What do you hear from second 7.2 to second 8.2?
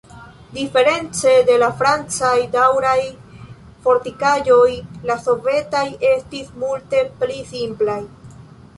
pli simplaj.